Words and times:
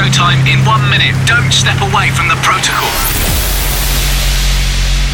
showtime 0.00 0.40
in 0.50 0.64
one 0.64 0.80
minute. 0.88 1.14
Don't 1.26 1.52
step 1.52 1.76
away 1.82 2.10
from 2.10 2.26
the 2.28 2.36
protocol. 2.36 2.88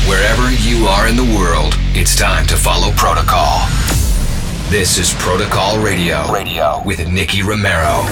Wherever 0.06 0.52
you 0.62 0.86
are 0.86 1.08
in 1.08 1.16
the 1.16 1.24
world, 1.36 1.74
it's 1.92 2.14
time 2.14 2.46
to 2.46 2.56
follow 2.56 2.92
protocol. 2.92 3.66
This 4.70 4.98
is 4.98 5.12
Protocol 5.14 5.80
Radio, 5.80 6.30
Radio. 6.32 6.82
with 6.84 7.08
Nicky 7.08 7.42
Romero. 7.42 8.06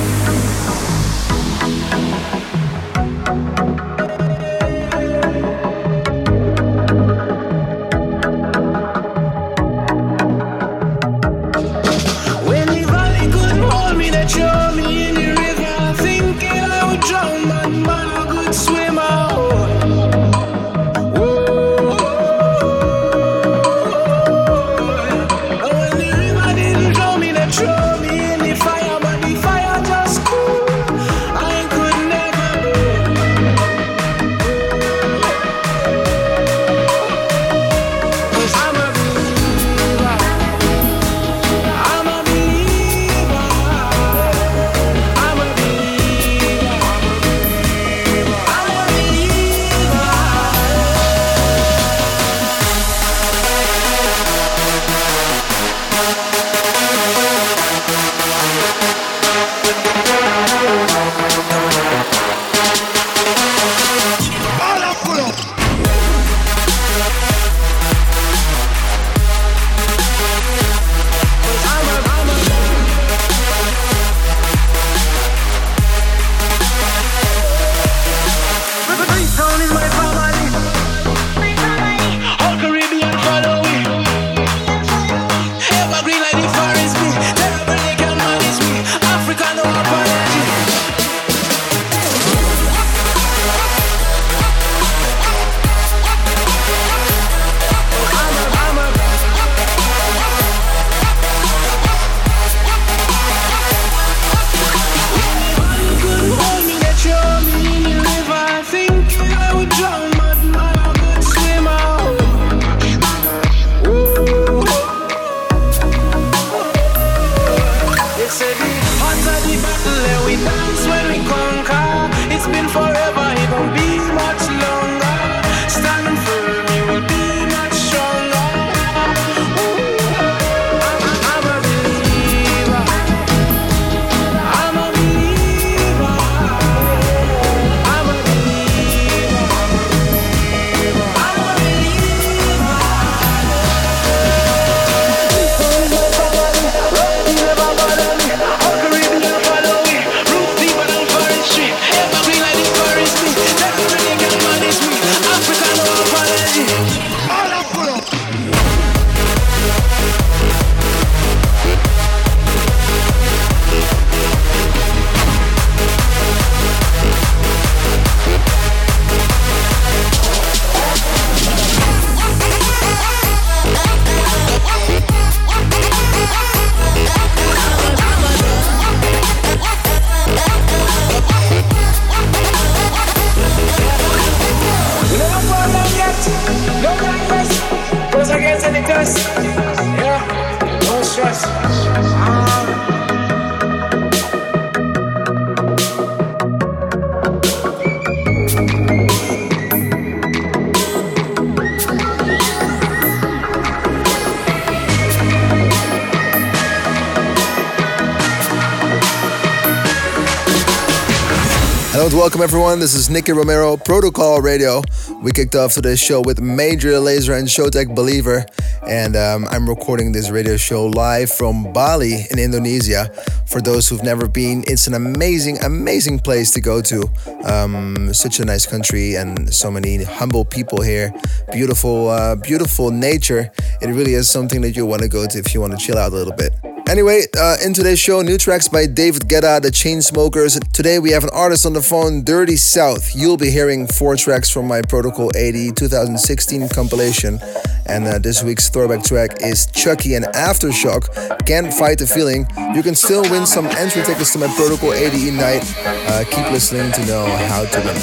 Welcome 212.14 212.42
everyone. 212.42 212.78
This 212.78 212.94
is 212.94 213.10
Nicky 213.10 213.32
Romero, 213.32 213.76
Protocol 213.76 214.40
Radio. 214.40 214.82
We 215.20 215.32
kicked 215.32 215.56
off 215.56 215.74
today's 215.74 215.98
show 215.98 216.20
with 216.20 216.40
Major 216.40 216.92
Lazer 216.92 217.36
and 217.36 217.48
Showtek 217.48 217.92
Believer, 217.92 218.46
and 218.88 219.16
um, 219.16 219.48
I'm 219.50 219.68
recording 219.68 220.12
this 220.12 220.30
radio 220.30 220.56
show 220.56 220.86
live 220.86 221.28
from 221.28 221.72
Bali 221.72 222.26
in 222.30 222.38
Indonesia. 222.38 223.10
For 223.48 223.60
those 223.60 223.88
who've 223.88 224.04
never 224.04 224.28
been, 224.28 224.62
it's 224.68 224.86
an 224.86 224.94
amazing, 224.94 225.58
amazing 225.64 226.20
place 226.20 226.52
to 226.52 226.60
go 226.60 226.80
to. 226.82 227.04
Um, 227.42 228.14
such 228.14 228.38
a 228.38 228.44
nice 228.44 228.64
country 228.64 229.16
and 229.16 229.52
so 229.52 229.68
many 229.68 230.04
humble 230.04 230.44
people 230.44 230.82
here. 230.82 231.12
Beautiful, 231.52 232.10
uh, 232.10 232.36
beautiful 232.36 232.92
nature. 232.92 233.50
It 233.82 233.88
really 233.88 234.14
is 234.14 234.30
something 234.30 234.60
that 234.60 234.76
you 234.76 234.86
want 234.86 235.02
to 235.02 235.08
go 235.08 235.26
to 235.26 235.36
if 235.36 235.52
you 235.52 235.60
want 235.60 235.72
to 235.72 235.84
chill 235.84 235.98
out 235.98 236.12
a 236.12 236.14
little 236.14 236.32
bit. 236.32 236.54
Anyway, 236.86 237.22
uh, 237.38 237.56
in 237.64 237.72
today's 237.72 237.98
show, 237.98 238.20
new 238.20 238.36
tracks 238.36 238.68
by 238.68 238.86
David 238.86 239.22
Guetta, 239.22 239.60
The 239.60 239.70
Chainsmokers. 239.70 240.60
Today 240.72 240.98
we 240.98 241.12
have 241.12 241.24
an 241.24 241.30
artist 241.32 241.64
on 241.64 241.72
the 241.72 241.80
phone, 241.80 242.22
Dirty 242.22 242.56
South. 242.56 243.16
You'll 243.16 243.38
be 243.38 243.50
hearing 243.50 243.86
four 243.86 244.16
tracks 244.16 244.50
from 244.50 244.68
my 244.68 244.82
Protocol 244.82 245.30
ADE 245.34 245.74
2016 245.76 246.68
compilation. 246.68 247.40
And 247.86 248.06
uh, 248.06 248.18
this 248.18 248.42
week's 248.42 248.68
throwback 248.68 249.04
track 249.04 249.30
is 249.40 249.66
Chuckie 249.66 250.14
and 250.14 250.24
Aftershock. 250.34 251.08
Can't 251.46 251.72
fight 251.72 251.98
the 251.98 252.06
feeling. 252.06 252.46
You 252.74 252.82
can 252.82 252.94
still 252.94 253.22
win 253.30 253.46
some 253.46 253.66
entry 253.66 254.02
tickets 254.02 254.32
to 254.32 254.38
my 254.38 254.48
Protocol 254.56 254.92
ADE 254.92 255.32
night. 255.34 255.62
Uh, 255.84 256.24
keep 256.30 256.50
listening 256.50 256.90
to 256.92 257.06
know 257.06 257.26
how 257.48 257.64
to 257.64 257.80
win. 257.84 257.98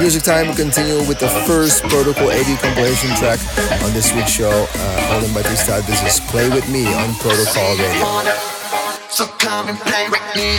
Music 0.00 0.22
time 0.22 0.46
will 0.48 0.54
continue 0.54 0.98
with 1.08 1.18
the 1.18 1.28
first 1.46 1.82
Protocol 1.84 2.30
ADE 2.30 2.58
compilation 2.60 3.10
track 3.16 3.40
on 3.82 3.92
this 3.92 4.12
week's 4.14 4.30
show. 4.30 4.66
Uh, 4.74 5.00
this 5.50 5.64
start, 5.64 5.84
this 5.84 6.00
is 6.02 6.20
Play 6.30 6.48
With 6.48 6.68
Me 6.70 6.86
on 6.94 7.12
Protocol 7.14 7.76
Radio. 7.76 8.04
So 9.08 9.26
come 9.26 9.68
and 9.68 9.78
play 9.78 10.08
with 10.08 10.22
me. 10.36 10.56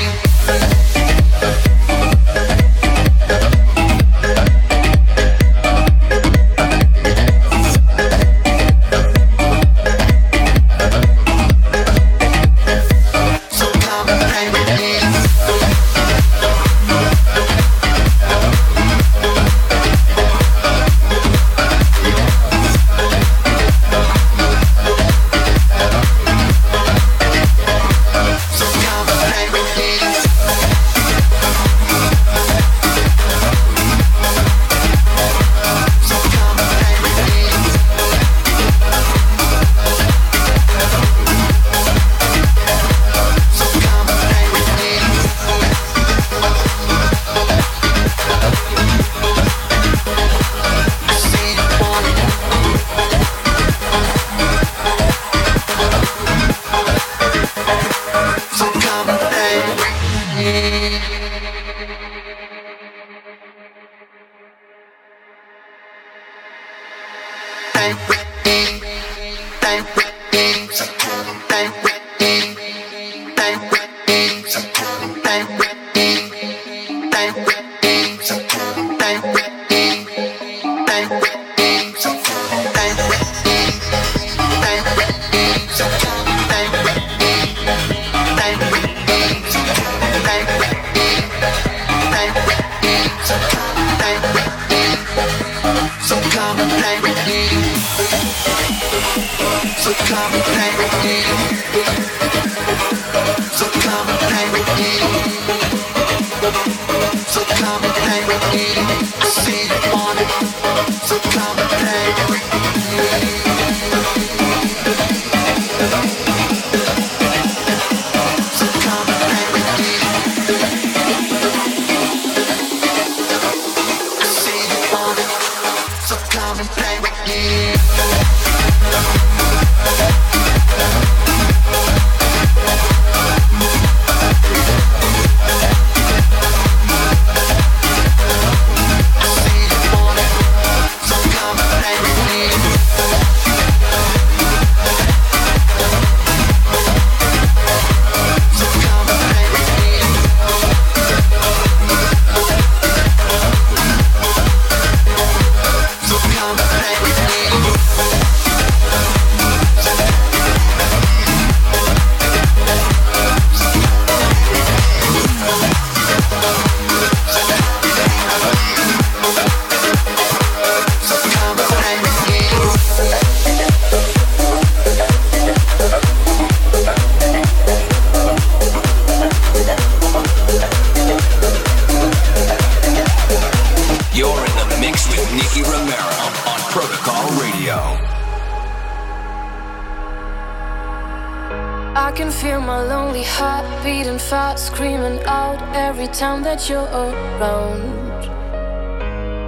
That 196.52 196.68
you're 196.70 196.92
around. 197.04 198.26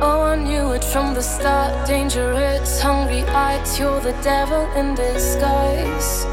Oh, 0.01 0.21
I 0.21 0.35
knew 0.37 0.71
it 0.71 0.85
from 0.85 1.13
the 1.13 1.21
start. 1.21 1.85
Dangerous, 1.85 2.79
hungry 2.79 3.23
eyes, 3.23 3.77
you're 3.77 3.99
the 3.99 4.15
devil 4.23 4.63
in 4.79 4.95
disguise. 4.95 6.23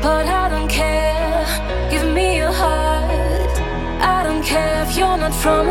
But 0.00 0.26
I 0.42 0.48
don't 0.50 0.68
care, 0.68 1.44
give 1.90 2.06
me 2.14 2.36
your 2.36 2.52
heart. 2.52 3.54
I 4.14 4.22
don't 4.22 4.44
care 4.44 4.84
if 4.84 4.96
you're 4.96 5.18
not 5.24 5.34
from 5.42 5.66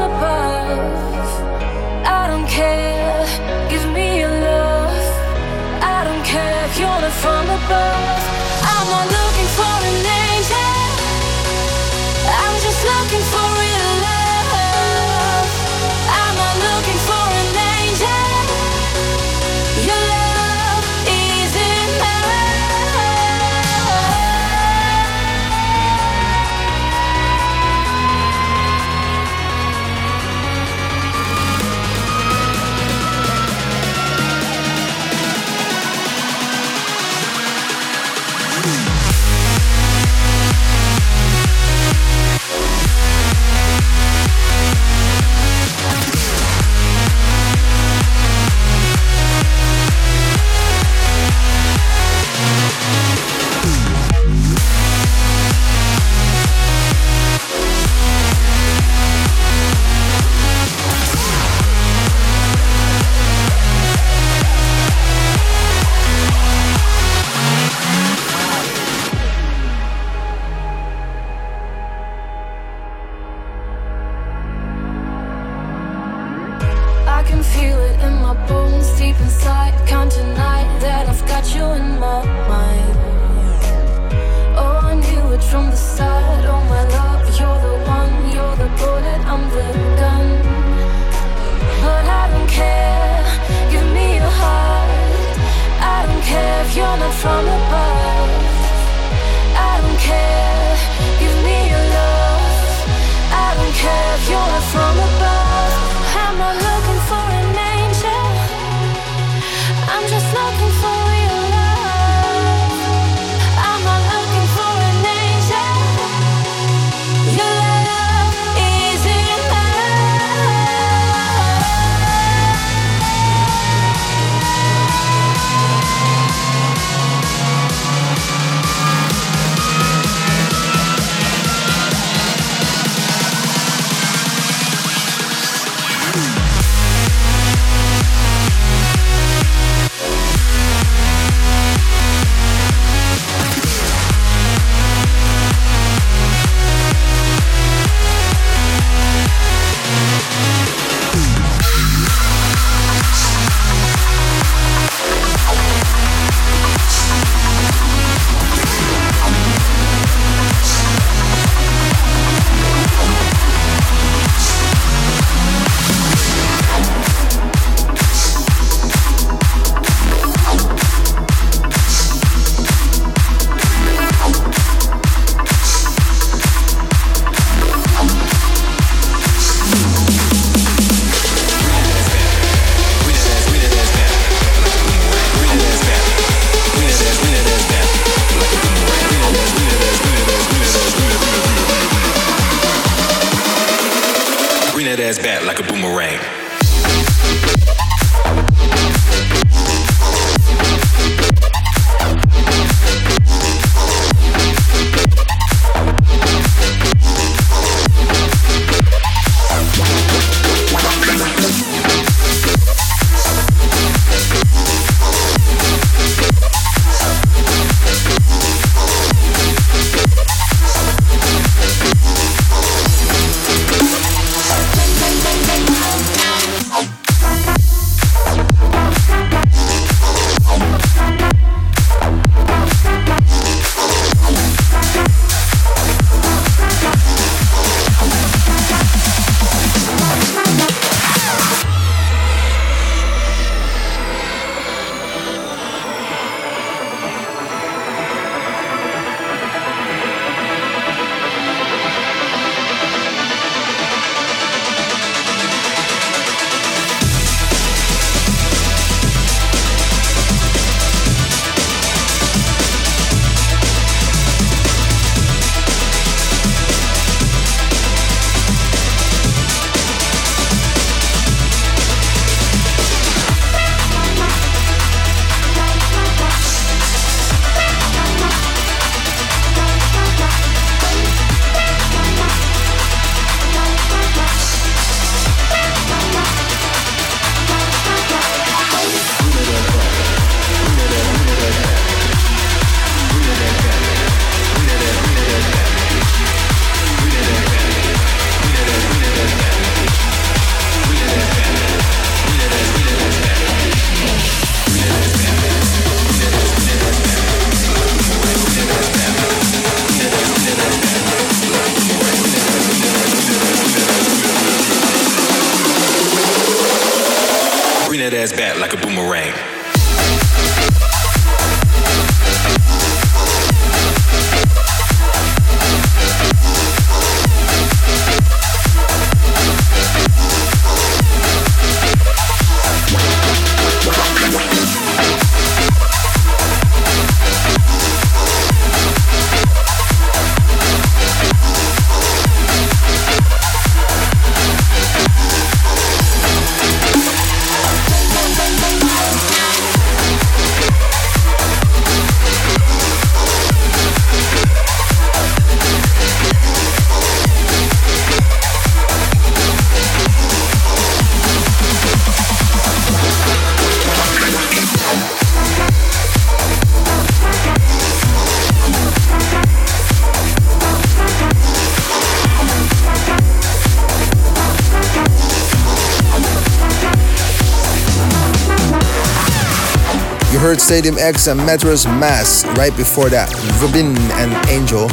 Stadium 380.71 380.97
X 380.99 381.27
and 381.27 381.37
Mattress 381.45 381.85
Mass. 381.85 382.45
Right 382.55 382.71
before 382.77 383.09
that, 383.09 383.27
Rubin 383.59 383.91
and 384.15 384.31
Angel. 384.47 384.87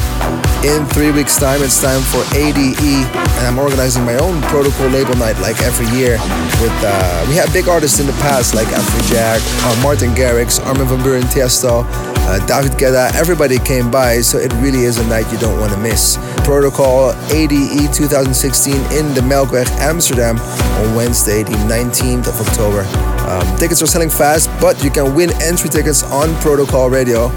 In 0.67 0.83
three 0.91 1.15
weeks' 1.15 1.39
time, 1.39 1.63
it's 1.63 1.81
time 1.81 2.03
for 2.03 2.19
ADE, 2.35 3.07
and 3.07 3.47
I'm 3.47 3.61
organizing 3.61 4.03
my 4.03 4.19
own 4.19 4.43
protocol 4.51 4.89
label 4.89 5.15
night 5.15 5.39
like 5.39 5.63
every 5.63 5.87
year. 5.95 6.19
With 6.59 6.75
uh, 6.83 7.25
we 7.31 7.39
had 7.39 7.47
big 7.53 7.69
artists 7.69 8.01
in 8.01 8.11
the 8.11 8.19
past 8.19 8.57
like 8.59 8.67
Afrojack, 8.75 9.39
uh, 9.39 9.81
Martin 9.81 10.11
Garrix, 10.19 10.59
Armin 10.67 10.89
van 10.89 10.99
Buuren, 10.99 11.23
Tiesto, 11.31 11.87
uh, 11.87 12.45
David 12.51 12.75
Guetta. 12.75 13.15
Everybody 13.15 13.61
came 13.61 13.89
by, 13.89 14.19
so 14.21 14.37
it 14.37 14.53
really 14.55 14.83
is 14.83 14.99
a 14.99 15.07
night 15.07 15.31
you 15.31 15.39
don't 15.39 15.61
want 15.61 15.71
to 15.71 15.79
miss. 15.79 16.19
Protocol 16.43 17.15
ADE 17.31 17.95
2016 17.95 18.75
in 18.99 19.15
the 19.15 19.23
Melkweg, 19.23 19.71
Amsterdam, 19.79 20.39
on 20.43 20.97
Wednesday, 20.97 21.45
the 21.45 21.55
19th 21.71 22.27
of 22.27 22.35
October. 22.49 22.83
Um, 23.29 23.59
tickets 23.59 23.83
are 23.83 23.87
selling 23.87 24.11
fast, 24.11 24.49
but 24.61 24.83
you 24.83 24.91
can 24.91 25.15
win 25.15 25.31
entry 25.43 25.69
tickets 25.69 26.03
on 26.03 26.35
Protocol 26.41 26.89
Radio 26.89 27.29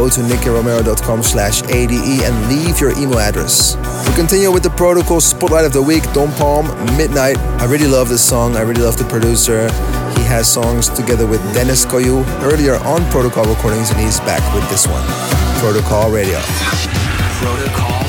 go 0.00 0.08
to 0.08 0.20
nickyromero.com 0.22 1.22
slash 1.22 1.62
ADE 1.64 2.22
and 2.22 2.48
leave 2.48 2.80
your 2.80 2.92
email 2.98 3.18
address. 3.18 3.76
We 4.08 4.14
continue 4.14 4.50
with 4.50 4.62
the 4.62 4.70
protocol 4.70 5.20
spotlight 5.20 5.64
of 5.64 5.72
the 5.72 5.82
week, 5.82 6.04
Don 6.12 6.32
Palm, 6.32 6.66
Midnight. 6.96 7.36
I 7.60 7.66
really 7.66 7.86
love 7.86 8.08
this 8.08 8.26
song. 8.26 8.56
I 8.56 8.62
really 8.62 8.82
love 8.82 8.96
the 8.96 9.04
producer. 9.04 9.64
He 10.16 10.24
has 10.24 10.50
songs 10.50 10.88
together 10.88 11.26
with 11.26 11.40
Deniz 11.54 11.84
Koyu 11.84 12.24
earlier 12.42 12.76
on 12.76 13.04
Protocol 13.10 13.44
recordings, 13.44 13.90
and 13.90 14.00
he's 14.00 14.20
back 14.20 14.42
with 14.54 14.68
this 14.70 14.86
one, 14.86 15.04
Protocol 15.60 16.10
Radio. 16.10 16.40
Protocol 17.40 17.99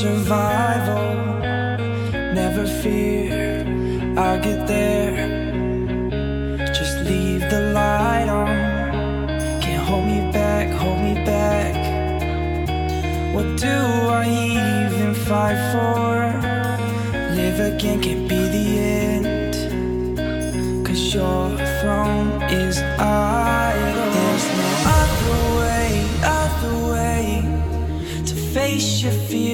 survival. 0.00 1.12
Never 2.40 2.66
fear, 2.66 3.66
I'll 4.16 4.40
get 4.40 4.66
there. 4.66 5.14
Just 6.78 7.04
leave 7.04 7.42
the 7.50 7.72
light 7.74 8.28
on. 8.28 8.48
Can't 9.60 9.84
hold 9.86 10.06
me 10.06 10.20
back, 10.32 10.68
hold 10.82 11.00
me 11.02 11.14
back. 11.32 11.74
What 13.34 13.48
do 13.66 13.76
I 14.22 14.24
even 14.54 15.14
fight 15.28 15.60
for? 15.72 16.12
Live 17.36 17.60
again 17.60 18.00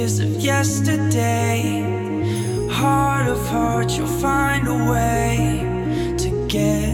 your 0.07 0.29
of 0.29 0.40
yesterday. 0.40 1.83
Heart 2.71 3.29
of 3.29 3.45
hearts, 3.49 3.97
you'll 3.97 4.07
find 4.07 4.69
a 4.69 4.92
way 4.92 5.64
to 6.19 6.47
get 6.49 6.86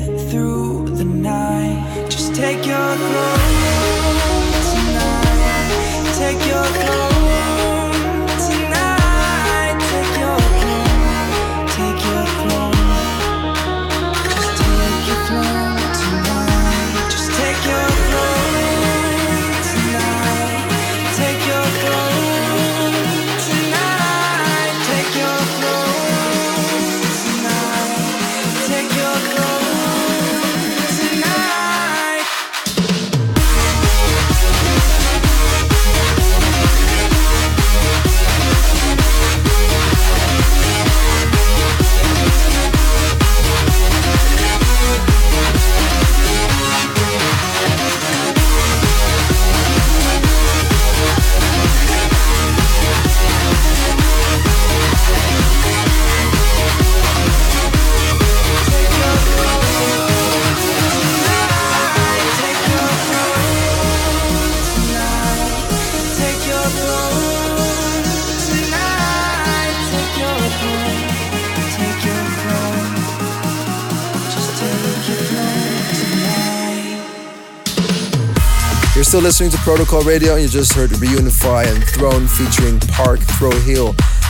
still 79.12 79.20
listening 79.20 79.51
to 79.51 79.59
Protocol 79.59 80.03
Radio, 80.05 80.37
you 80.37 80.48
just 80.48 80.72
heard 80.72 80.88
Reunify 80.88 81.66
and 81.66 81.85
Throne 81.85 82.27
featuring 82.27 82.81
Park 82.96 83.20
Throw 83.20 83.51
Hill. 83.51 83.88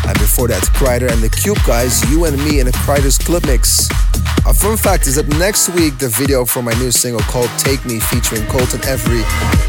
And 0.09 0.19
before 0.19 0.49
that, 0.49 0.65
Kryder 0.75 1.09
and 1.09 1.23
the 1.23 1.29
Cube 1.29 1.59
Guys, 1.65 2.03
You 2.11 2.25
and 2.25 2.37
Me 2.45 2.59
in 2.59 2.67
a 2.67 2.73
Kryder's 2.73 3.17
Club 3.17 3.45
Mix. 3.47 3.89
A 4.45 4.53
fun 4.53 4.77
fact 4.77 5.07
is 5.07 5.15
that 5.15 5.29
next 5.39 5.69
week, 5.69 5.99
the 5.99 6.09
video 6.09 6.45
for 6.45 6.63
my 6.63 6.73
new 6.81 6.91
single 6.91 7.21
called 7.21 7.51
Take 7.59 7.85
Me 7.87 8.01
featuring 8.01 8.45
Colton 8.49 8.81
Avery 8.85 9.23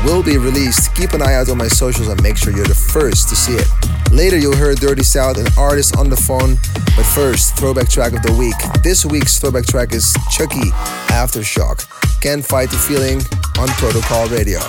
will 0.04 0.24
be 0.24 0.40
released. 0.40 0.96
Keep 0.96 1.14
an 1.14 1.22
eye 1.22 1.36
out 1.36 1.48
on 1.48 1.60
my 1.60 1.68
socials 1.68 2.08
and 2.08 2.20
make 2.24 2.36
sure 2.36 2.52
you're 2.52 2.66
the 2.66 2.74
first 2.74 3.30
to 3.30 3.36
see 3.36 3.54
it. 3.54 3.93
Later, 4.14 4.38
you'll 4.38 4.56
hear 4.56 4.76
Dirty 4.76 5.02
South 5.02 5.38
and 5.38 5.50
artist 5.58 5.98
on 5.98 6.08
the 6.08 6.16
phone. 6.16 6.58
But 6.96 7.04
first, 7.04 7.58
throwback 7.58 7.90
track 7.90 8.14
of 8.14 8.22
the 8.22 8.32
week. 8.34 8.54
This 8.84 9.04
week's 9.04 9.40
throwback 9.40 9.66
track 9.66 9.92
is 9.92 10.16
Chuckie 10.30 10.70
Aftershock. 11.10 11.90
Can't 12.22 12.46
Fight 12.46 12.70
the 12.70 12.78
Feeling 12.78 13.22
on 13.58 13.68
Protocol 13.70 14.28
Radio. 14.28 14.60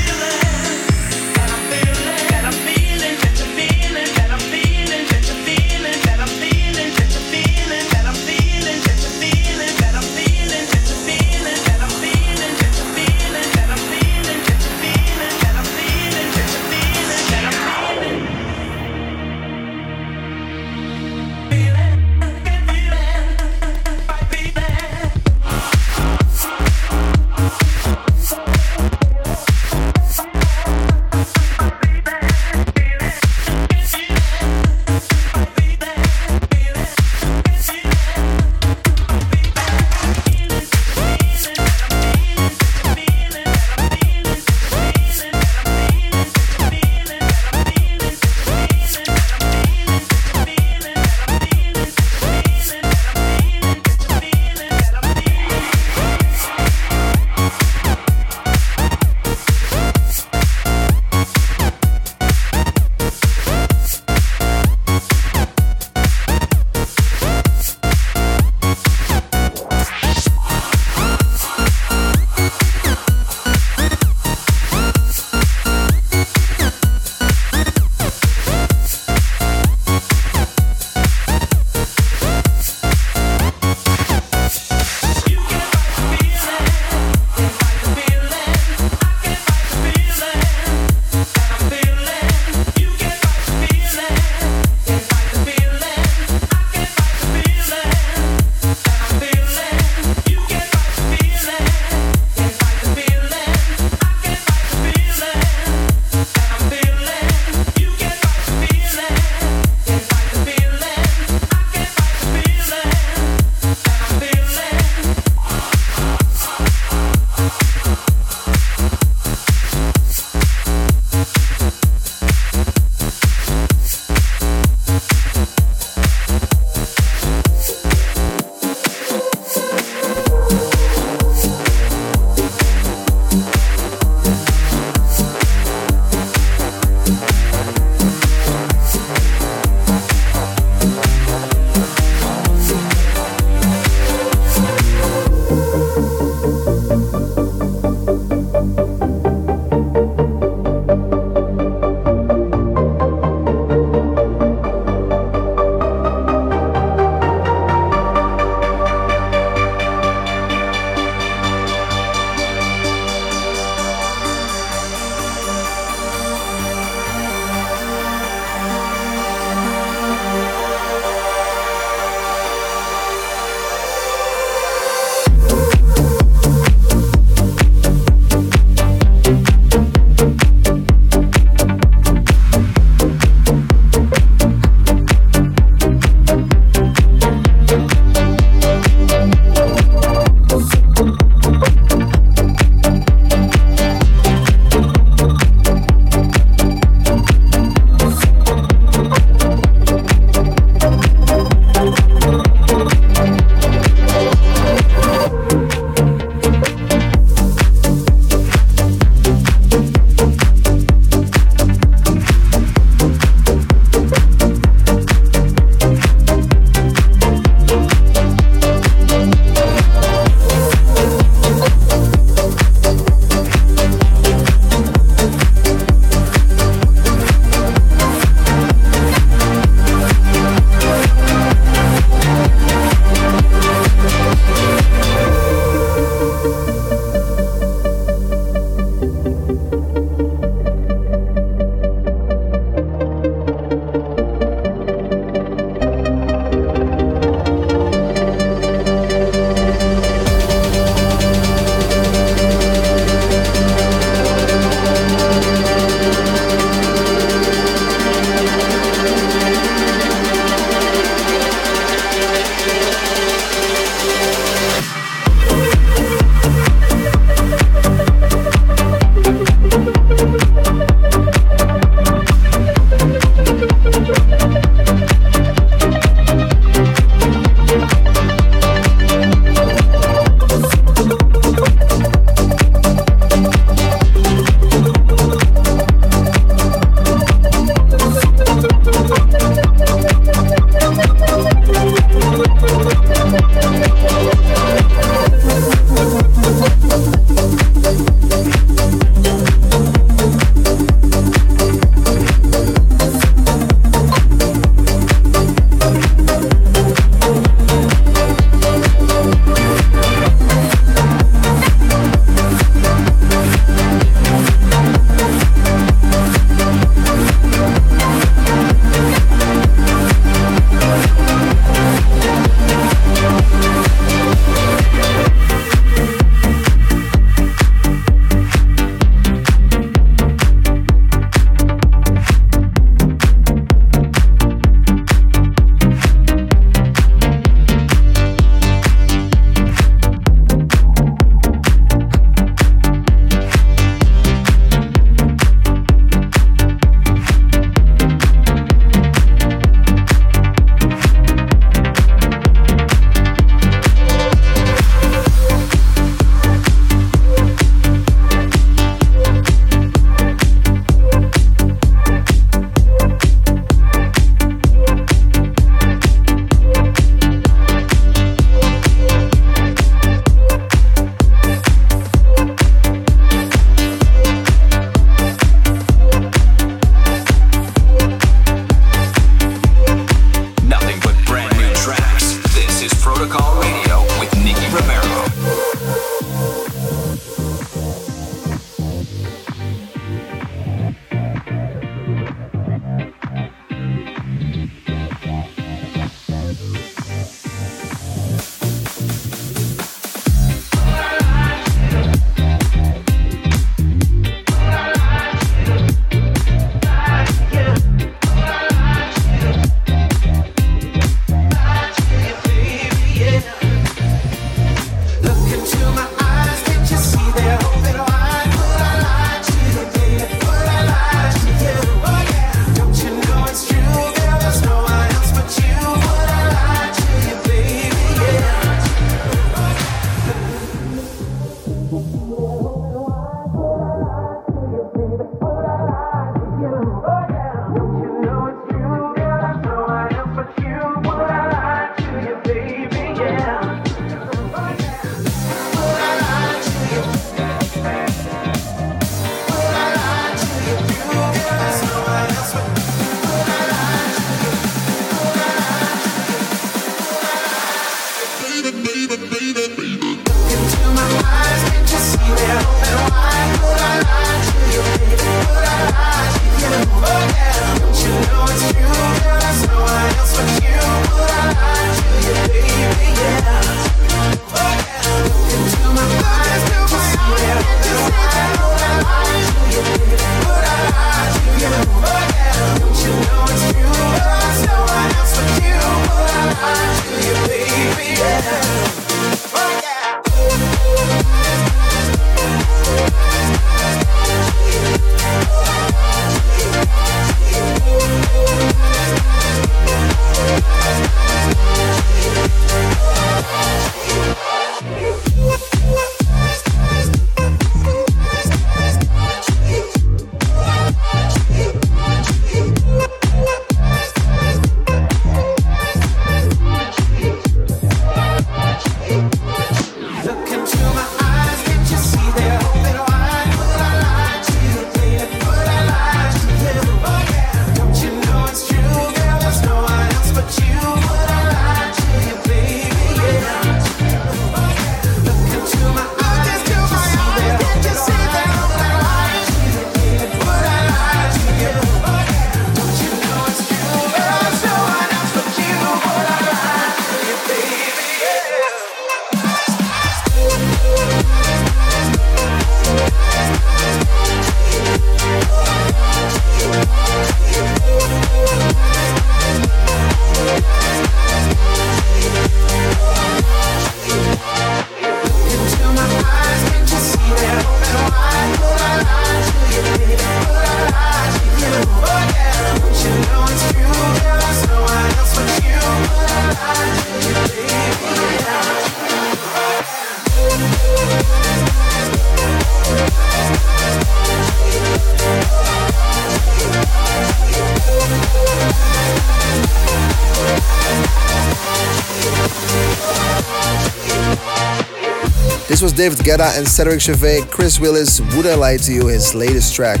Was 595.92 595.98
David 595.98 596.18
Guetta 596.24 596.58
and 596.58 596.66
Cedric 596.66 597.00
Gervais, 597.00 597.42
Chris 597.50 597.78
Willis, 597.80 598.20
Would 598.36 598.46
I 598.46 598.54
Lie 598.54 598.76
to 598.78 598.92
You, 598.92 599.06
his 599.08 599.34
latest 599.34 599.74
track. 599.74 600.00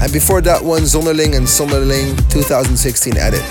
And 0.00 0.12
before 0.12 0.40
that 0.42 0.62
one, 0.62 0.82
Zonderling 0.82 1.36
and 1.36 1.46
Sonderling 1.46 2.16
2016 2.30 3.16
edit. 3.16 3.42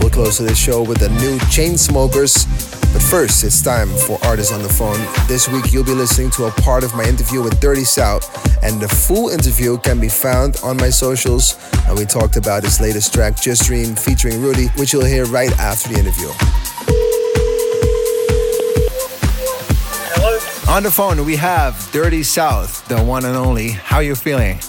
We'll 0.00 0.10
close 0.10 0.38
to 0.38 0.44
this 0.44 0.58
show 0.58 0.82
with 0.82 0.98
the 0.98 1.08
new 1.08 1.38
Chainsmokers. 1.50 2.46
But 2.92 3.02
first, 3.02 3.44
it's 3.44 3.62
time 3.62 3.88
for 3.88 4.18
Artists 4.24 4.52
on 4.52 4.62
the 4.62 4.68
Phone. 4.68 4.98
This 5.28 5.48
week, 5.48 5.72
you'll 5.72 5.84
be 5.84 5.94
listening 5.94 6.30
to 6.32 6.46
a 6.46 6.50
part 6.62 6.84
of 6.84 6.94
my 6.94 7.04
interview 7.04 7.42
with 7.42 7.60
Dirty 7.60 7.84
South, 7.84 8.24
and 8.64 8.80
the 8.80 8.88
full 8.88 9.28
interview 9.28 9.78
can 9.78 10.00
be 10.00 10.08
found 10.08 10.58
on 10.64 10.76
my 10.76 10.90
socials. 10.90 11.56
And 11.86 11.98
we 11.98 12.06
talked 12.06 12.36
about 12.36 12.64
his 12.64 12.80
latest 12.80 13.12
track, 13.12 13.40
Just 13.40 13.64
Dream, 13.66 13.94
featuring 13.94 14.40
Rudy, 14.40 14.66
which 14.76 14.92
you'll 14.92 15.04
hear 15.04 15.26
right 15.26 15.52
after 15.58 15.90
the 15.90 15.98
interview. 15.98 16.49
On 20.70 20.84
the 20.84 20.90
phone, 20.90 21.24
we 21.26 21.34
have 21.34 21.90
Dirty 21.90 22.22
South, 22.22 22.86
the 22.86 23.02
one 23.02 23.24
and 23.24 23.36
only. 23.36 23.70
How 23.70 23.96
are 23.96 24.04
you 24.04 24.14
feeling? 24.14 24.60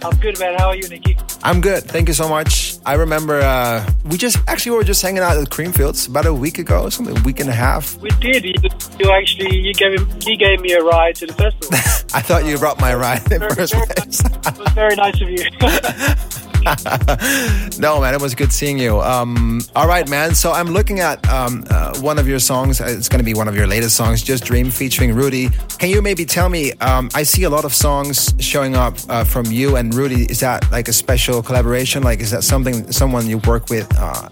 I'm 0.00 0.16
good, 0.20 0.38
man. 0.38 0.56
How 0.56 0.68
are 0.68 0.76
you, 0.76 0.88
Nicky? 0.88 1.18
I'm 1.42 1.60
good. 1.60 1.82
Thank 1.82 2.06
you 2.06 2.14
so 2.14 2.28
much. 2.28 2.76
I 2.86 2.94
remember 2.94 3.40
uh, 3.40 3.84
we 4.04 4.16
just 4.16 4.38
actually 4.46 4.70
we 4.70 4.76
were 4.78 4.84
just 4.84 5.02
hanging 5.02 5.24
out 5.24 5.36
at 5.36 5.48
Creamfields 5.50 6.08
about 6.08 6.24
a 6.26 6.32
week 6.32 6.60
ago, 6.60 6.88
something 6.88 7.18
a 7.18 7.22
week 7.22 7.40
and 7.40 7.50
a 7.50 7.52
half. 7.52 7.98
We 7.98 8.10
did. 8.20 8.44
You, 8.44 8.54
you 9.00 9.10
actually 9.10 9.56
you 9.56 9.74
gave 9.74 10.00
him, 10.00 10.08
he 10.20 10.36
gave 10.36 10.60
me 10.60 10.70
a 10.70 10.84
ride 10.84 11.16
to 11.16 11.26
the 11.26 11.32
festival. 11.32 11.68
I 12.14 12.22
thought 12.22 12.44
you 12.46 12.56
brought 12.56 12.80
my 12.80 12.94
ride 12.94 13.22
in 13.32 13.40
very, 13.40 13.52
first 13.52 13.74
very 13.74 13.86
place. 13.86 14.22
Nice. 14.22 14.46
it 14.46 14.58
was 14.58 14.72
very 14.72 14.94
nice 14.94 15.20
of 15.20 15.28
you. 15.28 16.46
no, 17.78 18.00
man, 18.00 18.14
it 18.14 18.20
was 18.20 18.34
good 18.34 18.52
seeing 18.52 18.78
you. 18.78 19.00
Um, 19.00 19.60
all 19.74 19.88
right, 19.88 20.08
man. 20.08 20.34
So 20.34 20.52
I'm 20.52 20.68
looking 20.68 21.00
at 21.00 21.26
um, 21.28 21.64
uh, 21.70 21.98
one 22.00 22.18
of 22.18 22.28
your 22.28 22.38
songs. 22.38 22.80
It's 22.80 23.08
going 23.08 23.18
to 23.18 23.24
be 23.24 23.34
one 23.34 23.48
of 23.48 23.56
your 23.56 23.66
latest 23.66 23.96
songs, 23.96 24.22
Just 24.22 24.44
Dream, 24.44 24.70
featuring 24.70 25.14
Rudy. 25.14 25.48
Can 25.78 25.88
you 25.88 26.02
maybe 26.02 26.24
tell 26.24 26.48
me? 26.48 26.72
Um, 26.74 27.08
I 27.14 27.22
see 27.22 27.44
a 27.44 27.50
lot 27.50 27.64
of 27.64 27.74
songs 27.74 28.34
showing 28.38 28.76
up 28.76 28.96
uh, 29.08 29.24
from 29.24 29.46
you 29.46 29.76
and 29.76 29.94
Rudy. 29.94 30.24
Is 30.24 30.40
that 30.40 30.70
like 30.70 30.88
a 30.88 30.92
special 30.92 31.42
collaboration? 31.42 32.02
Like, 32.02 32.20
is 32.20 32.30
that 32.30 32.44
something 32.44 32.92
someone 32.92 33.26
you 33.26 33.38
work 33.38 33.70
with? 33.70 33.88
Uh, 33.98 34.28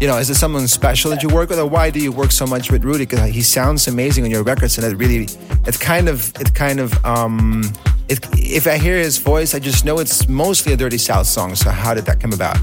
you 0.00 0.06
know, 0.06 0.18
is 0.18 0.28
it 0.28 0.34
someone 0.34 0.68
special 0.68 1.10
that 1.12 1.22
you 1.22 1.28
work 1.30 1.48
with, 1.48 1.58
or 1.58 1.66
why 1.66 1.88
do 1.88 1.98
you 1.98 2.12
work 2.12 2.32
so 2.32 2.46
much 2.46 2.70
with 2.70 2.84
Rudy? 2.84 3.06
Because 3.06 3.30
he 3.30 3.40
sounds 3.40 3.88
amazing 3.88 4.24
on 4.24 4.30
your 4.30 4.42
records, 4.42 4.76
and 4.76 4.86
it 4.86 4.96
really, 4.96 5.28
it 5.66 5.80
kind 5.80 6.08
of, 6.08 6.30
it 6.40 6.54
kind 6.54 6.80
of. 6.80 6.92
Um, 7.06 7.72
if, 8.08 8.20
if 8.32 8.66
I 8.66 8.78
hear 8.78 8.96
his 8.98 9.18
voice, 9.18 9.54
I 9.54 9.58
just 9.58 9.84
know 9.84 9.98
it's 9.98 10.28
mostly 10.28 10.72
a 10.72 10.76
Dirty 10.76 10.98
South 10.98 11.26
song. 11.26 11.54
So 11.54 11.70
how 11.70 11.94
did 11.94 12.04
that 12.06 12.20
come 12.20 12.32
about? 12.32 12.58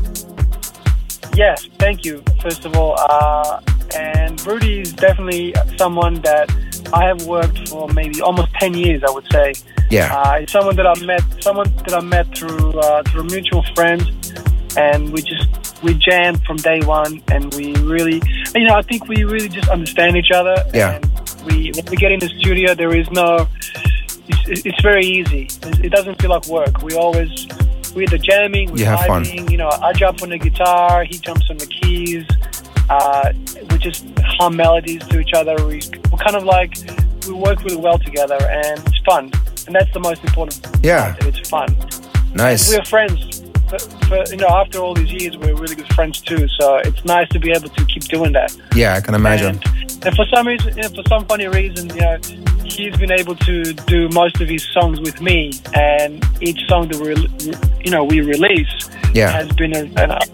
Yes, 1.36 1.68
thank 1.80 2.04
you. 2.06 2.24
First 2.42 2.66
of 2.66 2.76
all, 2.76 2.96
uh, 3.00 3.62
and 3.96 4.46
Rudy 4.46 4.82
is 4.82 4.94
definitely 4.94 5.54
someone 5.78 6.16
that 6.22 6.50
I 6.94 7.06
have 7.06 7.26
worked 7.26 7.70
for 7.70 7.88
maybe 7.90 8.22
almost 8.22 8.54
ten 8.60 8.74
years. 8.74 9.04
I 9.08 9.12
would 9.12 9.26
say. 9.32 9.54
Yeah. 9.90 10.14
Uh, 10.14 10.40
it's 10.40 10.52
someone 10.52 10.76
that 10.78 10.88
I 10.88 11.00
met, 11.06 11.22
someone 11.44 11.74
that 11.76 11.94
I 11.94 12.02
met 12.02 12.36
through 12.38 12.80
uh, 12.80 13.04
through 13.04 13.24
mutual 13.26 13.64
friends, 13.76 14.34
and 14.78 15.12
we 15.12 15.22
just 15.22 15.84
we 15.84 15.94
jammed 15.96 16.44
from 16.44 16.58
day 16.58 16.80
one, 16.82 17.22
and 17.32 17.54
we 17.56 17.76
really, 17.76 18.22
you 18.56 18.66
know, 18.66 18.76
I 18.76 18.82
think 18.82 19.08
we 19.08 19.24
really 19.24 19.50
just 19.50 19.70
understand 19.70 20.16
each 20.18 20.32
other. 20.32 20.64
Yeah. 20.74 20.96
And 20.96 21.06
we 21.46 21.72
when 21.76 21.86
we 21.86 21.98
get 21.98 22.12
in 22.12 22.20
the 22.20 22.30
studio, 22.40 22.76
there 22.76 22.96
is 22.96 23.10
no 23.12 23.48
it's, 24.48 24.66
it's 24.66 24.82
very 24.82 25.06
easy. 25.06 25.48
It 25.84 25.92
doesn't 25.92 26.22
feel 26.22 26.32
like 26.32 26.48
work. 26.48 26.82
We 26.82 26.94
always 26.96 27.48
we're 27.94 28.08
the 28.08 28.18
jamming, 28.18 28.72
we're 28.72 28.80
you 28.80 28.86
have 28.86 29.00
vibing. 29.00 29.38
Fun. 29.38 29.52
You 29.52 29.58
know, 29.58 29.70
I 29.70 29.94
jump 29.94 30.22
on 30.22 30.30
the 30.30 30.38
guitar, 30.38 31.04
he 31.04 31.18
jumps 31.18 31.50
on 31.50 31.58
the 31.58 31.68
keys. 31.68 32.26
Uh, 32.90 33.34
we 33.70 33.78
just 33.78 34.06
hum 34.20 34.56
melodies 34.56 35.06
to 35.08 35.20
each 35.20 35.34
other. 35.34 35.56
We, 35.66 35.82
we're 36.12 36.18
kind 36.18 36.36
of 36.36 36.44
like 36.44 36.76
we 37.28 37.34
work 37.34 37.64
really 37.64 37.78
well 37.78 37.98
together, 37.98 38.38
and 38.42 38.80
it's 38.88 39.00
fun. 39.00 39.32
And 39.68 39.76
that's 39.76 39.92
the 39.94 40.00
most 40.00 40.24
important. 40.24 40.66
Yeah, 40.84 41.14
part, 41.14 41.26
it's 41.26 41.50
fun. 41.50 41.76
Nice. 42.34 42.72
And 42.72 42.80
we're 42.80 42.86
friends. 42.86 43.42
For, 43.70 43.80
for, 43.80 44.24
you 44.30 44.38
know, 44.38 44.50
after 44.50 44.80
all 44.80 44.94
these 44.94 45.14
years, 45.14 45.38
we're 45.38 45.56
really 45.56 45.76
good 45.76 45.94
friends 45.94 46.20
too. 46.20 46.48
So 46.60 46.78
it's 46.78 47.06
nice 47.06 47.30
to 47.30 47.40
be 47.40 47.52
able 47.52 47.70
to 47.70 47.86
keep 47.86 48.04
doing 48.04 48.34
that. 48.34 48.58
Yeah, 48.76 48.96
I 48.96 49.02
can 49.02 49.16
imagine. 49.16 49.62
And, 49.64 49.91
and 50.04 50.16
for 50.16 50.26
some 50.34 50.48
reason, 50.48 50.74
for 50.96 51.04
some 51.08 51.26
funny 51.26 51.48
reason, 51.48 51.90
you 51.90 52.02
know, 52.02 52.18
he's 52.64 52.96
been 52.98 53.12
able 53.12 53.36
to 53.36 53.74
do 53.74 54.10
most 54.10 54.42
of 54.42 54.48
his 54.48 54.68
songs 54.72 55.00
with 55.00 55.22
me, 55.22 55.52
and 55.74 56.26
each 56.42 56.68
song 56.68 56.88
that 56.88 57.00
we, 57.00 57.84
you 57.84 57.92
know, 57.92 58.04
we 58.04 58.22
release 58.22 58.90
yeah. 59.14 59.30
has 59.30 59.52
been 59.54 59.76
a, 59.76 59.84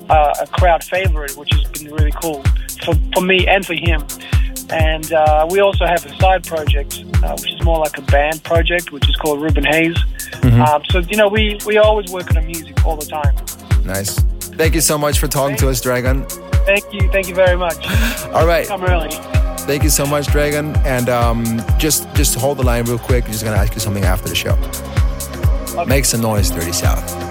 a, 0.09 0.34
a, 0.41 0.47
crowd 0.47 0.84
favorite, 0.84 1.36
which 1.36 1.51
has 1.51 1.63
been 1.72 1.93
really 1.93 2.11
cool 2.11 2.43
for, 2.84 2.93
for 3.13 3.22
me 3.22 3.47
and 3.47 3.65
for 3.65 3.74
him. 3.74 4.05
And 4.70 5.11
uh, 5.13 5.47
we 5.49 5.59
also 5.59 5.86
have 5.86 6.05
a 6.05 6.15
side 6.18 6.45
project, 6.45 7.03
uh, 7.24 7.36
which 7.38 7.53
is 7.53 7.63
more 7.63 7.80
like 7.80 7.97
a 7.97 8.01
band 8.03 8.43
project, 8.43 8.91
which 8.91 9.07
is 9.09 9.15
called 9.15 9.41
Ruben 9.41 9.63
Haze. 9.63 9.95
Mm-hmm. 9.95 10.61
Um, 10.61 10.84
so 10.89 10.99
you 10.99 11.18
know, 11.18 11.30
we 11.30 11.57
we 11.65 11.78
always 11.78 12.11
work 12.11 12.36
on 12.36 12.45
music 12.45 12.86
all 12.86 12.97
the 12.97 13.05
time. 13.05 13.36
Nice. 13.86 14.20
Thank 14.57 14.76
you 14.76 14.82
so 14.82 14.97
much 14.97 15.20
for 15.20 15.28
talking 15.28 15.55
thank 15.55 15.59
to 15.59 15.70
us, 15.70 15.82
Dragan. 15.82 16.30
Thank 16.65 16.91
you. 16.93 17.09
Thank 17.11 17.30
you 17.30 17.36
very 17.36 17.55
much. 17.55 17.88
All 18.34 18.45
right. 18.45 18.68
Come 18.68 18.84
early. 18.84 19.36
Thank 19.68 19.84
you 19.84 19.89
so 19.89 20.05
much, 20.05 20.28
Dragan. 20.28 20.78
And 20.86 21.09
um, 21.09 21.61
just 21.78 22.11
just 22.15 22.36
hold 22.36 22.57
the 22.57 22.63
line 22.63 22.86
real 22.86 22.97
quick. 22.97 23.26
I'm 23.26 23.32
just 23.32 23.43
gonna 23.43 23.57
ask 23.57 23.74
you 23.74 23.82
something 23.82 24.05
after 24.05 24.30
the 24.30 24.36
show. 24.36 24.57
Okay. 25.78 25.86
Make 25.86 26.05
some 26.05 26.22
noise, 26.22 26.49
Dirty 26.49 26.72
South. 26.72 27.26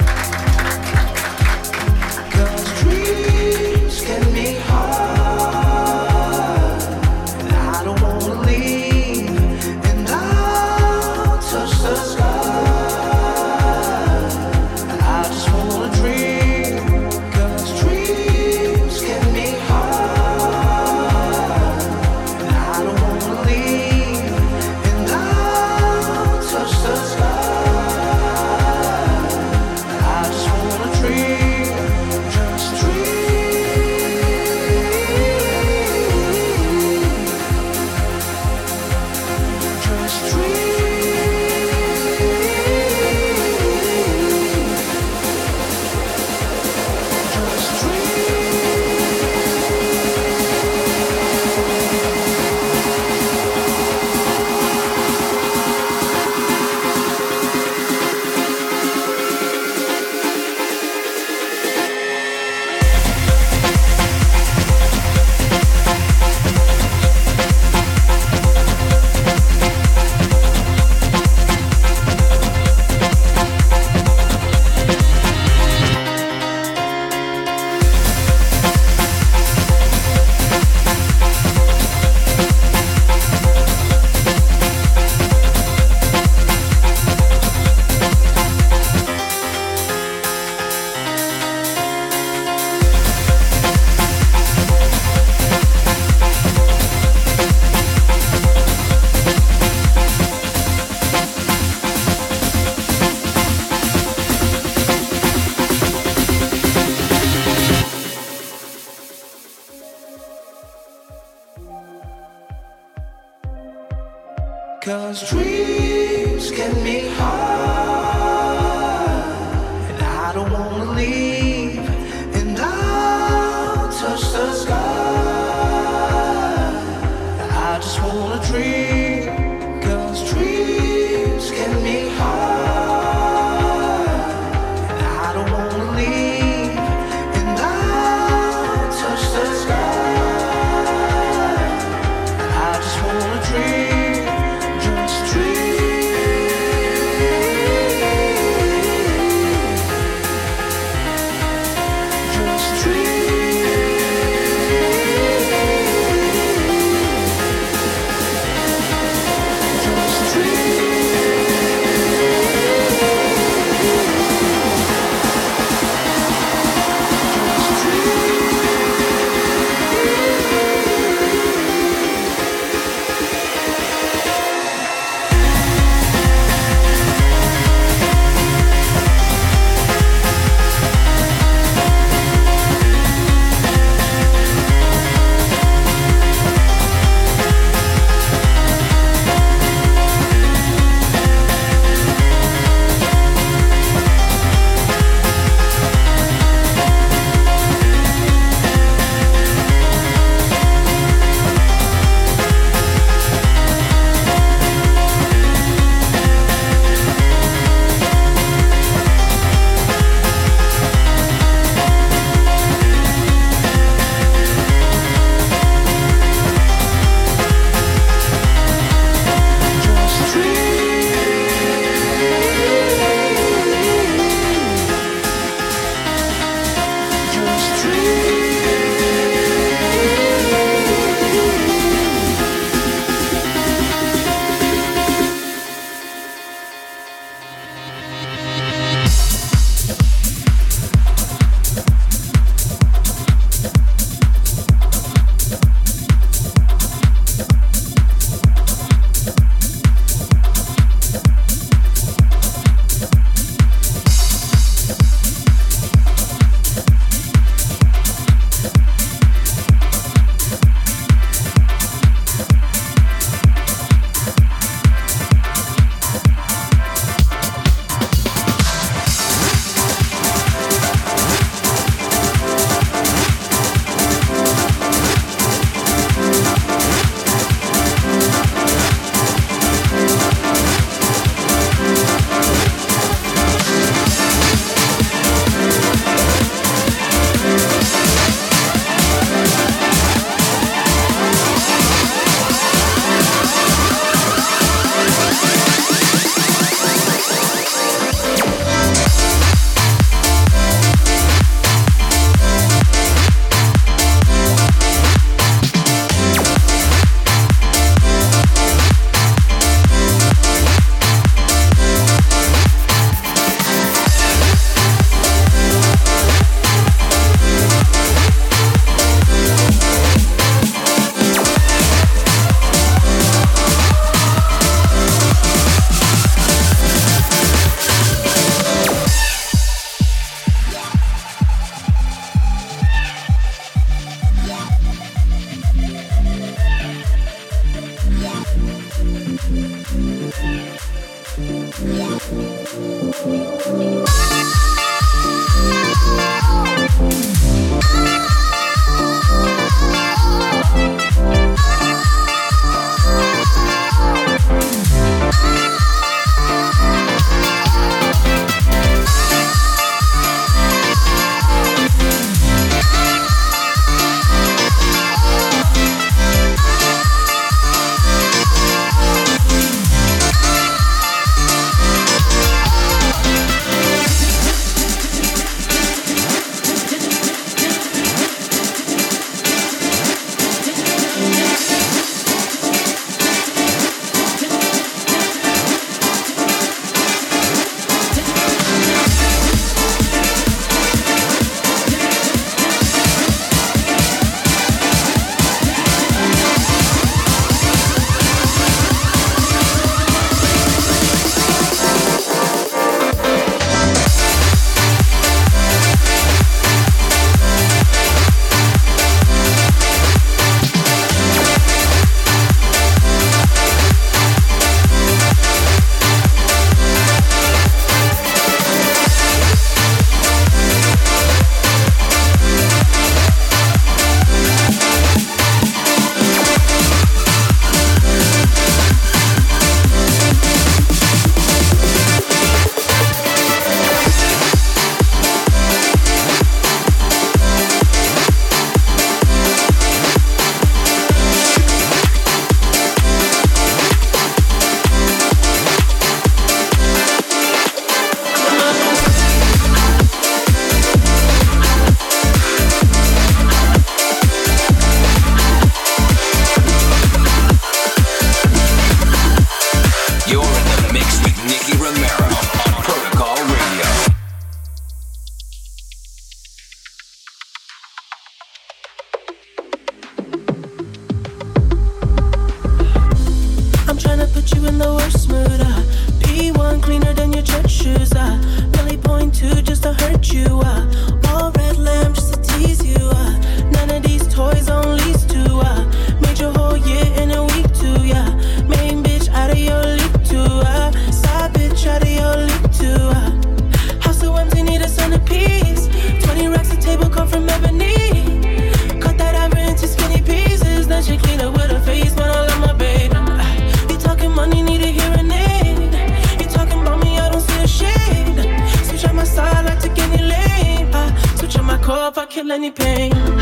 feel 512.47 512.53
any 512.53 512.71
pain. 512.71 513.36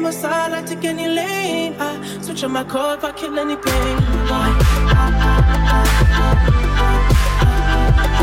Ah. 0.00 0.04
my 2.48 2.64
car 2.64 2.96
if 2.96 3.04
I 3.04 3.12
kill 3.12 3.38
any 3.38 3.56
pain. 3.56 3.96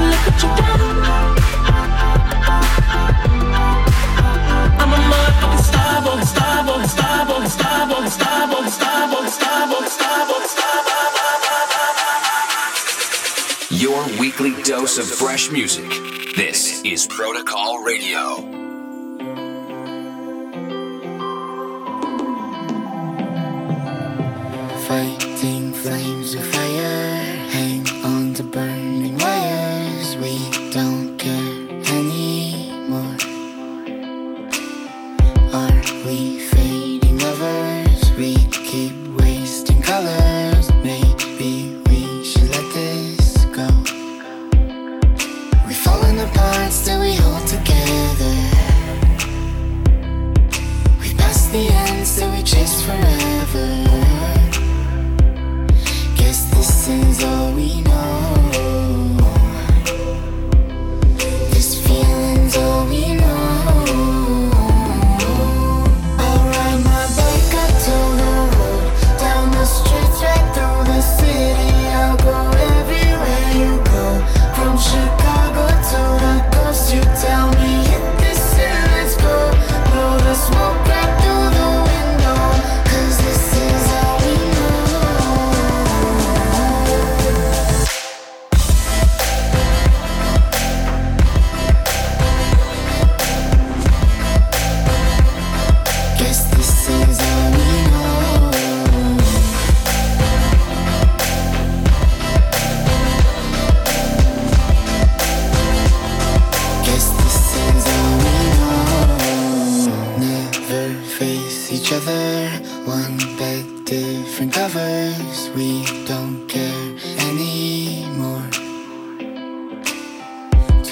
Look 0.10 0.26
what 0.26 0.44
you 0.44 0.50
done. 0.56 0.82
I'm 4.82 4.92
a 4.92 4.94
motherfucking 5.12 5.64
star 5.64 6.02
boy, 6.02 6.22
star 6.24 6.66
boy, 6.66 6.84
star 6.86 7.26
boy, 7.28 7.46
star 7.48 7.88
boy, 7.88 8.08
star 8.08 8.48
boy, 8.48 8.68
star 8.70 9.08
boy, 9.08 9.28
star 9.28 9.68
boy, 9.68 9.86
star 9.88 10.28
boy, 10.28 10.46
star 10.48 10.84
boy. 10.84 10.92
Your 13.70 14.04
weekly 14.20 14.54
dose 14.64 14.98
of 14.98 15.06
fresh 15.08 15.52
music. 15.52 15.90
This 16.36 16.82
is 16.84 17.06
Protocol 17.08 17.84
Radio. 17.84 18.55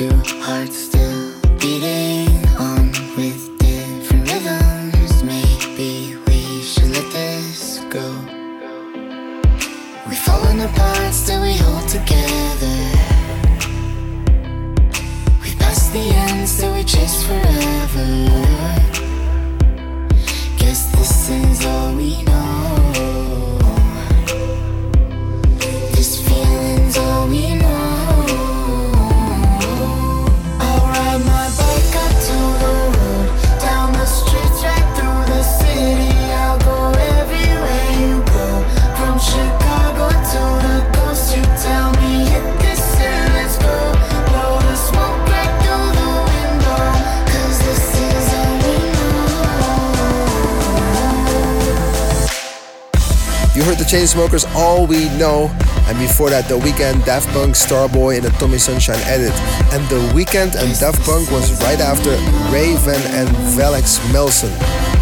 Two 0.03 0.09
hearts 0.41 0.77
still 0.87 1.12
Chainsmokers, 54.13 54.53
All 54.55 54.85
We 54.85 55.05
Know, 55.17 55.49
and 55.87 55.97
before 55.97 56.29
that, 56.29 56.47
The 56.47 56.57
Weeknd, 56.57 57.03
Daft 57.05 57.27
Punk, 57.29 57.55
Starboy 57.55 58.17
in 58.17 58.23
the 58.23 58.29
Tommy 58.31 58.57
Sunshine 58.57 58.99
edit. 59.05 59.31
And 59.73 59.83
The 59.89 59.99
Weeknd 60.13 60.55
and 60.55 60.79
Daft 60.79 61.01
Punk 61.03 61.31
was 61.31 61.51
right 61.63 61.79
after 61.79 62.11
Raven 62.53 63.01
and 63.17 63.27
Velix 63.57 63.99
Melson. 64.13 64.51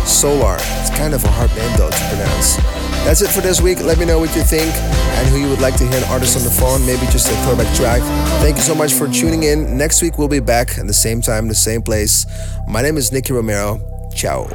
Solar. 0.07 0.55
It's 0.79 0.89
kind 0.91 1.13
of 1.13 1.23
a 1.23 1.27
hard 1.27 1.49
name 1.55 1.77
though 1.77 1.89
to 1.89 2.03
pronounce. 2.09 2.55
That's 3.03 3.21
it 3.21 3.29
for 3.29 3.41
this 3.41 3.61
week. 3.61 3.79
Let 3.81 3.97
me 3.97 4.05
know 4.05 4.19
what 4.19 4.33
you 4.35 4.43
think 4.43 4.73
and 4.73 5.27
who 5.27 5.37
you 5.37 5.49
would 5.49 5.61
like 5.61 5.75
to 5.77 5.87
hear 5.87 5.97
an 5.97 6.03
artist 6.05 6.37
on 6.37 6.43
the 6.43 6.49
phone, 6.49 6.85
maybe 6.85 7.05
just 7.11 7.27
a 7.27 7.35
throwback 7.43 7.73
track. 7.75 8.01
Thank 8.41 8.57
you 8.57 8.63
so 8.63 8.75
much 8.75 8.93
for 8.93 9.07
tuning 9.07 9.43
in. 9.43 9.77
Next 9.77 10.01
week 10.01 10.17
we'll 10.17 10.27
be 10.29 10.39
back 10.39 10.77
at 10.77 10.87
the 10.87 10.93
same 10.93 11.21
time, 11.21 11.47
the 11.47 11.55
same 11.55 11.81
place. 11.81 12.25
My 12.67 12.81
name 12.81 12.97
is 12.97 13.11
Nicky 13.11 13.33
Romero. 13.33 13.79
Ciao. 14.15 14.47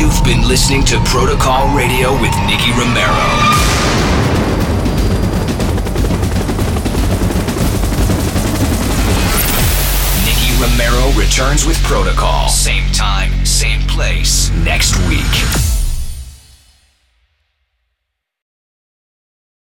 You've 0.00 0.24
been 0.24 0.48
listening 0.48 0.82
to 0.86 0.98
Protocol 1.04 1.76
Radio 1.76 2.12
with 2.22 2.34
Nicky 2.46 2.70
Romero. 2.70 3.12
Romero 10.58 11.10
returns 11.18 11.66
with 11.66 11.76
Protocol. 11.82 12.48
Same 12.48 12.90
time, 12.92 13.44
same 13.44 13.80
place, 13.88 14.50
next 14.64 14.96
week. 15.06 15.59